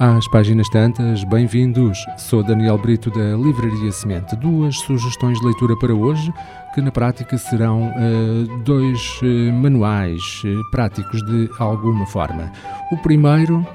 Às 0.00 0.28
páginas 0.28 0.68
tantas, 0.68 1.24
bem-vindos. 1.24 1.98
Sou 2.16 2.40
Daniel 2.40 2.78
Brito 2.78 3.10
da 3.10 3.36
Livraria 3.36 3.90
Semente. 3.90 4.36
Duas 4.36 4.78
sugestões 4.78 5.40
de 5.40 5.44
leitura 5.44 5.76
para 5.76 5.92
hoje, 5.92 6.32
que 6.72 6.80
na 6.80 6.92
prática 6.92 7.36
serão 7.36 7.88
uh, 7.88 8.58
dois 8.58 9.20
uh, 9.22 9.52
manuais 9.52 10.22
uh, 10.44 10.70
práticos 10.70 11.20
de 11.24 11.50
alguma 11.58 12.06
forma. 12.06 12.52
O 12.92 12.96
primeiro 12.98 13.66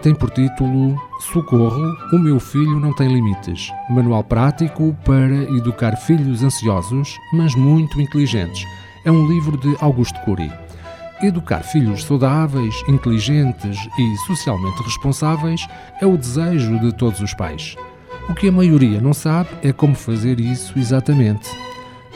tem 0.00 0.14
por 0.14 0.30
título 0.30 0.96
Socorro, 1.32 1.96
o 2.12 2.18
meu 2.18 2.38
filho 2.38 2.78
não 2.78 2.92
tem 2.94 3.08
limites. 3.08 3.68
Manual 3.90 4.22
prático 4.22 4.96
para 5.04 5.34
educar 5.56 5.96
filhos 5.96 6.42
ansiosos, 6.42 7.16
mas 7.32 7.54
muito 7.56 8.00
inteligentes. 8.00 8.64
É 9.04 9.10
um 9.10 9.26
livro 9.28 9.56
de 9.56 9.76
Augusto 9.80 10.18
Cury. 10.24 10.52
Educar 11.22 11.62
filhos 11.62 12.02
saudáveis, 12.02 12.74
inteligentes 12.88 13.78
e 13.96 14.16
socialmente 14.26 14.82
responsáveis 14.82 15.64
é 16.00 16.06
o 16.06 16.16
desejo 16.16 16.80
de 16.80 16.92
todos 16.92 17.20
os 17.20 17.32
pais. 17.32 17.76
O 18.28 18.34
que 18.34 18.48
a 18.48 18.52
maioria 18.52 19.00
não 19.00 19.14
sabe 19.14 19.48
é 19.62 19.72
como 19.72 19.94
fazer 19.94 20.40
isso 20.40 20.76
exatamente. 20.76 21.48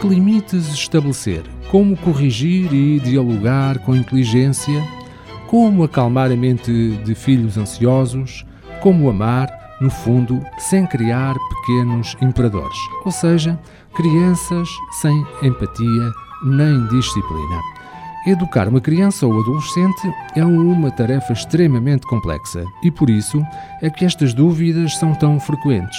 Que 0.00 0.08
limites 0.08 0.72
estabelecer? 0.72 1.44
Como 1.70 1.96
corrigir 1.96 2.72
e 2.74 2.98
dialogar 2.98 3.78
com 3.78 3.94
inteligência? 3.94 4.82
Como 5.46 5.84
acalmar 5.84 6.32
a 6.32 6.36
mente 6.36 6.96
de 7.04 7.14
filhos 7.14 7.56
ansiosos? 7.56 8.44
Como 8.80 9.08
amar, 9.08 9.48
no 9.80 9.90
fundo, 9.90 10.44
sem 10.58 10.84
criar 10.84 11.34
pequenos 11.48 12.16
imperadores, 12.20 12.78
ou 13.04 13.12
seja, 13.12 13.58
crianças 13.94 14.68
sem 15.00 15.24
empatia 15.42 16.12
nem 16.44 16.86
disciplina. 16.88 17.75
Educar 18.26 18.68
uma 18.68 18.80
criança 18.80 19.24
ou 19.24 19.38
adolescente 19.38 20.12
é 20.34 20.44
uma 20.44 20.90
tarefa 20.90 21.32
extremamente 21.32 22.04
complexa 22.08 22.64
e 22.82 22.90
por 22.90 23.08
isso 23.08 23.40
é 23.80 23.88
que 23.88 24.04
estas 24.04 24.34
dúvidas 24.34 24.96
são 24.96 25.14
tão 25.14 25.38
frequentes. 25.38 25.96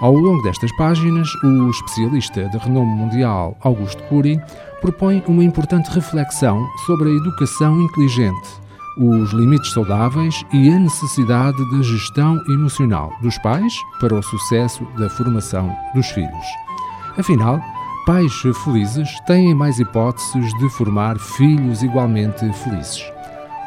Ao 0.00 0.14
longo 0.14 0.40
destas 0.42 0.70
páginas, 0.76 1.28
o 1.42 1.68
especialista 1.70 2.48
de 2.48 2.58
renome 2.58 2.94
mundial 2.94 3.56
Augusto 3.60 4.00
Cury 4.04 4.40
propõe 4.80 5.24
uma 5.26 5.42
importante 5.42 5.90
reflexão 5.90 6.64
sobre 6.86 7.08
a 7.08 7.16
educação 7.16 7.80
inteligente, 7.80 8.48
os 8.96 9.32
limites 9.32 9.72
saudáveis 9.72 10.44
e 10.52 10.70
a 10.70 10.78
necessidade 10.78 11.58
da 11.72 11.82
gestão 11.82 12.40
emocional 12.50 13.12
dos 13.20 13.36
pais 13.38 13.74
para 13.98 14.14
o 14.14 14.22
sucesso 14.22 14.86
da 14.96 15.10
formação 15.10 15.74
dos 15.92 16.06
filhos. 16.10 16.46
Afinal, 17.18 17.60
Pais 18.06 18.34
felizes 18.62 19.18
têm 19.20 19.54
mais 19.54 19.78
hipóteses 19.78 20.52
de 20.58 20.68
formar 20.68 21.18
filhos 21.18 21.82
igualmente 21.82 22.52
felizes. 22.52 23.02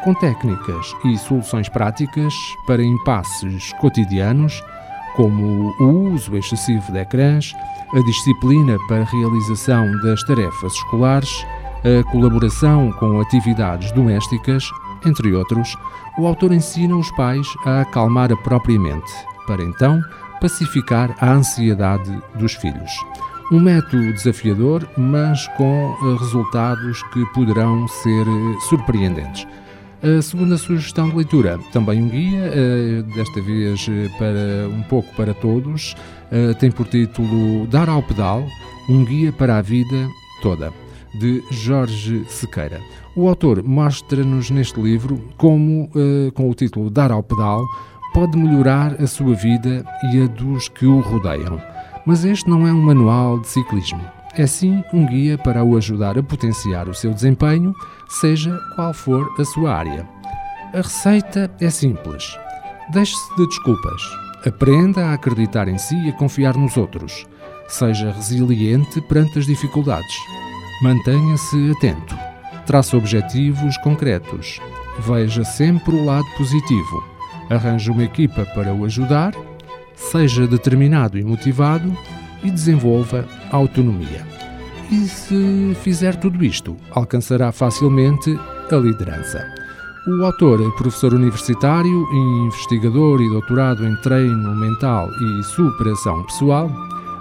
Com 0.04 0.14
técnicas 0.14 0.96
e 1.06 1.18
soluções 1.18 1.68
práticas 1.68 2.36
para 2.68 2.84
impasses 2.84 3.74
cotidianos, 3.82 4.64
como 5.16 5.74
o 5.80 6.14
uso 6.14 6.38
excessivo 6.38 6.92
de 6.92 7.00
ecrãs, 7.00 7.52
a 7.92 8.00
disciplina 8.02 8.78
para 8.88 9.02
a 9.02 9.06
realização 9.06 9.92
das 10.04 10.22
tarefas 10.22 10.74
escolares, 10.74 11.44
a 11.84 12.04
colaboração 12.12 12.92
com 13.00 13.20
atividades 13.20 13.92
domésticas, 13.92 14.70
entre 15.04 15.34
outros, 15.34 15.76
o 16.20 16.28
autor 16.28 16.52
ensina 16.52 16.96
os 16.96 17.10
pais 17.14 17.48
a 17.66 17.82
acalmar 17.82 18.32
a 18.32 18.38
própria 18.38 18.80
mente, 18.80 19.12
para 19.48 19.64
então 19.64 20.00
pacificar 20.40 21.16
a 21.20 21.32
ansiedade 21.32 22.16
dos 22.36 22.54
filhos. 22.54 22.92
Um 23.50 23.62
método 23.62 24.12
desafiador, 24.12 24.86
mas 24.98 25.48
com 25.56 25.96
eh, 26.02 26.18
resultados 26.20 27.02
que 27.14 27.26
poderão 27.28 27.88
ser 27.88 28.28
eh, 28.28 28.60
surpreendentes. 28.68 29.48
A 30.04 30.22
segunda 30.22 30.58
sugestão 30.58 31.08
de 31.08 31.16
leitura, 31.16 31.58
também 31.72 32.04
um 32.04 32.10
guia, 32.10 32.52
eh, 32.54 33.04
desta 33.16 33.42
vez 33.42 33.90
para 34.18 34.68
um 34.70 34.84
pouco 34.84 35.16
para 35.16 35.34
todos, 35.34 35.96
tem 36.60 36.70
por 36.70 36.88
título 36.88 37.66
Dar 37.68 37.88
ao 37.88 38.04
Pedal, 38.04 38.46
um 38.90 39.06
guia 39.06 39.32
para 39.32 39.58
a 39.58 39.62
vida 39.62 40.10
toda, 40.42 40.74
de 41.18 41.42
Jorge 41.50 42.26
Sequeira. 42.28 42.82
O 43.16 43.30
autor 43.30 43.64
mostra-nos 43.64 44.52
neste 44.52 44.80
livro 44.80 45.24
como, 45.38 45.90
com 46.34 46.50
o 46.50 46.54
título 46.54 46.90
Dar 46.90 47.12
ao 47.14 47.24
Pedal, 47.24 47.64
pode 48.14 48.38
melhorar 48.38 49.02
a 49.02 49.08
sua 49.08 49.34
vida 49.34 49.86
e 50.14 50.22
a 50.22 50.28
dos 50.28 50.68
que 50.68 50.86
o 50.86 51.00
rodeiam. 51.00 51.77
Mas 52.08 52.24
este 52.24 52.50
não 52.50 52.66
é 52.66 52.72
um 52.72 52.82
manual 52.82 53.38
de 53.38 53.50
ciclismo. 53.50 54.00
É 54.34 54.48
sim 54.48 54.82
um 54.94 55.06
guia 55.06 55.38
para 55.38 55.62
o 55.62 55.76
ajudar 55.76 56.18
a 56.18 56.24
potenciar 56.24 56.88
o 56.88 56.94
seu 56.94 57.14
desempenho, 57.14 57.76
seja 58.08 58.58
qual 58.76 58.94
for 58.94 59.30
a 59.38 59.44
sua 59.44 59.76
área. 59.76 60.08
A 60.74 60.78
receita 60.78 61.52
é 61.60 61.70
simples. 61.70 62.24
Deixe-se 62.94 63.36
de 63.36 63.46
desculpas. 63.46 64.02
Aprenda 64.46 65.08
a 65.08 65.16
acreditar 65.16 65.68
em 65.68 65.78
si 65.78 65.98
e 65.98 66.10
a 66.10 66.14
confiar 66.14 66.56
nos 66.56 66.78
outros. 66.78 67.26
Seja 67.68 68.14
resiliente 68.14 69.02
perante 69.02 69.40
as 69.40 69.46
dificuldades. 69.46 70.16
Mantenha-se 70.82 71.72
atento. 71.72 72.18
Trace 72.66 72.96
objetivos 72.96 73.78
concretos. 73.80 74.62
Veja 75.00 75.44
sempre 75.44 75.94
o 75.94 76.06
lado 76.06 76.28
positivo. 76.38 77.04
Arranje 77.50 77.92
uma 77.92 78.06
equipa 78.06 78.46
para 78.56 78.74
o 78.74 78.86
ajudar 78.86 79.34
seja 79.98 80.48
determinado 80.48 81.18
e 81.18 81.24
motivado 81.24 81.92
e 82.44 82.52
desenvolva 82.52 83.26
autonomia. 83.52 84.26
E 84.90 85.08
se 85.08 85.76
fizer 85.82 86.16
tudo 86.16 86.46
isto, 86.46 86.78
alcançará 86.92 87.52
facilmente 87.52 88.40
a 88.72 88.76
liderança. 88.76 89.46
O 90.08 90.24
autor 90.24 90.62
é 90.62 90.70
professor 90.78 91.14
universitário, 91.14 92.08
investigador 92.46 93.20
e 93.20 93.30
doutorado 93.30 93.86
em 93.86 93.94
treino 93.98 94.56
mental 94.56 95.10
e 95.22 95.44
superação 95.44 96.24
pessoal. 96.24 96.72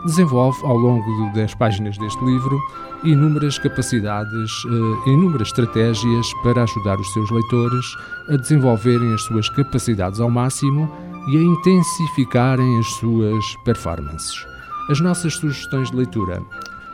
Desenvolve 0.05 0.65
ao 0.65 0.77
longo 0.77 1.33
das 1.35 1.53
páginas 1.57 1.99
deste 1.99 2.25
livro 2.25 2.61
inúmeras 3.03 3.59
capacidades, 3.59 4.51
eh, 4.67 5.11
inúmeras 5.11 5.49
estratégias 5.49 6.33
para 6.45 6.63
ajudar 6.63 6.97
os 7.01 7.13
seus 7.13 7.29
leitores 7.29 7.87
a 8.29 8.37
desenvolverem 8.37 9.13
as 9.15 9.23
suas 9.23 9.49
capacidades 9.49 10.21
ao 10.21 10.31
máximo 10.31 10.89
e 11.27 11.37
a 11.37 11.43
intensificarem 11.43 12.79
as 12.79 12.87
suas 12.95 13.45
performances. 13.65 14.47
As 14.89 15.01
nossas 15.01 15.35
sugestões 15.35 15.91
de 15.91 15.97
leitura. 15.97 16.43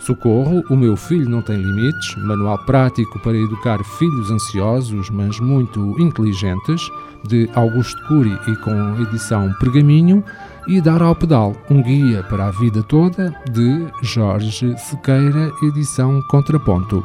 Socorro, 0.00 0.64
O 0.68 0.76
Meu 0.76 0.96
Filho 0.96 1.28
Não 1.28 1.42
Tem 1.42 1.56
Limites, 1.56 2.16
manual 2.16 2.58
prático 2.64 3.20
para 3.20 3.36
educar 3.36 3.82
filhos 3.84 4.30
ansiosos, 4.30 5.08
mas 5.10 5.38
muito 5.38 5.94
inteligentes, 6.00 6.90
de 7.24 7.48
Augusto 7.54 8.02
Cury 8.08 8.36
e 8.48 8.56
com 8.56 9.00
edição 9.00 9.52
Pergaminho, 9.60 10.24
e 10.66 10.80
Dar 10.80 11.02
ao 11.02 11.14
Pedal, 11.14 11.54
um 11.70 11.82
guia 11.82 12.22
para 12.24 12.48
a 12.48 12.50
vida 12.50 12.82
toda, 12.82 13.32
de 13.50 13.86
Jorge 14.02 14.76
Sequeira, 14.76 15.52
edição 15.62 16.20
Contraponto. 16.28 17.04